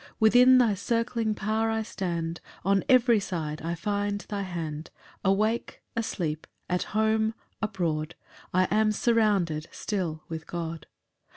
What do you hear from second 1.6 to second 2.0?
I